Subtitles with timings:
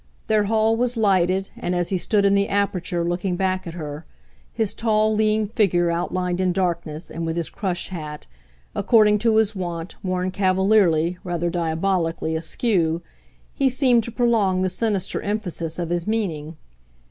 [0.25, 4.07] Their hall was lighted, and as he stood in the aperture looking back at her,
[4.51, 8.25] his tall lean figure outlined in darkness and with his crush hat,
[8.73, 13.03] according to his wont, worn cavalierly, rather diabolically, askew,
[13.53, 16.57] he seemed to prolong the sinister emphasis of his meaning.